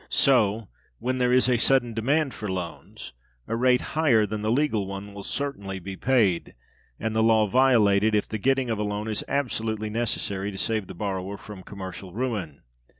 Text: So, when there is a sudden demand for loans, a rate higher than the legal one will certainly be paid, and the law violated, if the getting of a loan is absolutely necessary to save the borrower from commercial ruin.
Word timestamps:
So, 0.09 0.67
when 0.97 1.19
there 1.19 1.31
is 1.31 1.47
a 1.47 1.57
sudden 1.57 1.93
demand 1.93 2.33
for 2.33 2.51
loans, 2.51 3.13
a 3.47 3.55
rate 3.55 3.81
higher 3.93 4.25
than 4.25 4.41
the 4.41 4.49
legal 4.49 4.87
one 4.87 5.13
will 5.13 5.21
certainly 5.21 5.77
be 5.77 5.95
paid, 5.95 6.55
and 6.99 7.15
the 7.15 7.21
law 7.21 7.45
violated, 7.45 8.15
if 8.15 8.27
the 8.27 8.39
getting 8.39 8.71
of 8.71 8.79
a 8.79 8.83
loan 8.83 9.07
is 9.07 9.23
absolutely 9.27 9.91
necessary 9.91 10.49
to 10.49 10.57
save 10.57 10.87
the 10.87 10.95
borrower 10.95 11.37
from 11.37 11.61
commercial 11.61 12.13
ruin. 12.15 12.63